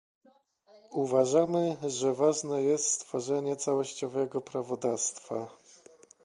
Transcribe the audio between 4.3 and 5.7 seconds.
prawodawstwa